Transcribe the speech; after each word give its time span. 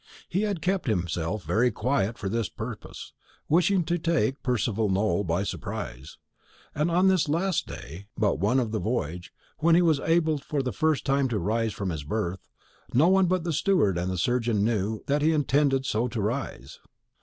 He 0.29 0.41
had 0.41 0.63
kept 0.63 0.87
himself 0.87 1.43
very 1.43 1.69
quiet 1.69 2.17
for 2.17 2.27
this 2.27 2.49
purpose, 2.49 3.13
wishing 3.47 3.83
to 3.83 3.99
take 3.99 4.41
Percival 4.41 4.89
Nowell 4.89 5.23
by 5.23 5.43
surprise; 5.43 6.17
and 6.73 6.89
on 6.89 7.07
this 7.07 7.29
last 7.29 7.67
day 7.67 8.07
but 8.17 8.39
one 8.39 8.59
of 8.59 8.71
the 8.71 8.79
voyage, 8.79 9.31
when 9.59 9.75
he 9.75 9.81
was 9.83 9.99
able 9.99 10.39
for 10.39 10.63
the 10.63 10.73
first 10.73 11.05
time 11.05 11.27
to 11.27 11.37
rise 11.37 11.73
from 11.73 11.91
his 11.91 12.03
berth, 12.03 12.49
no 12.95 13.09
one 13.09 13.27
but 13.27 13.43
the 13.43 13.53
steward 13.53 13.95
and 13.95 14.09
the 14.09 14.17
surgeon 14.17 14.63
knew 14.65 15.03
that 15.05 15.21
he 15.21 15.31
intended 15.33 15.85
so 15.85 16.07
to 16.07 16.19
rise. 16.19 16.79